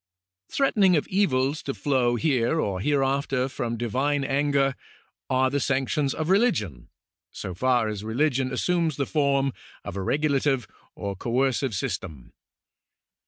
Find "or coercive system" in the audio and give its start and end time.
10.95-12.33